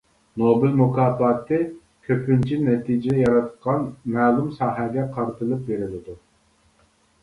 نوبېل 0.43 0.71
مۇكاپاتى 0.77 1.59
كۆپىنچە 2.09 2.59
نەتىجە 2.71 3.15
ياراتقان 3.21 3.87
مەلۇم 4.17 4.53
ساھەگە 4.61 5.09
قارىتىلىپ 5.17 5.67
بېرىلىدۇ. 5.73 6.23